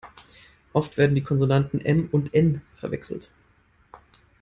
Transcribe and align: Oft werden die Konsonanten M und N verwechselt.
Oft 0.73 0.97
werden 0.97 1.13
die 1.13 1.21
Konsonanten 1.21 1.79
M 1.79 2.09
und 2.11 2.33
N 2.33 2.63
verwechselt. 2.73 3.29